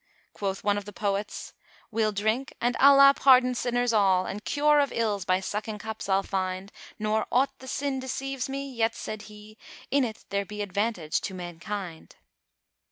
Quoth 0.33 0.63
one 0.63 0.79
of 0.79 0.85
the 0.85 0.91
poets, 0.93 1.53
'We'll 1.91 2.11
drink 2.11 2.55
and 2.59 2.75
Allah 2.77 3.13
pardon 3.15 3.53
sinners 3.53 3.93
all 3.93 4.25
* 4.25 4.25
And 4.25 4.43
cure 4.43 4.79
of 4.79 4.91
ills 4.91 5.25
by 5.25 5.39
sucking 5.41 5.77
cups 5.77 6.09
I'll 6.09 6.23
find: 6.23 6.71
Nor 6.97 7.27
aught 7.31 7.59
the 7.59 7.67
sin 7.67 7.99
deceives 7.99 8.49
me; 8.49 8.67
yet 8.73 8.95
said 8.95 9.21
He 9.29 9.59
* 9.73 9.91
'In 9.91 10.03
it 10.03 10.25
there 10.29 10.43
be 10.43 10.63
advantage[FN#419] 10.65 11.21
to 11.21 11.33
mankind.'" 11.35 12.15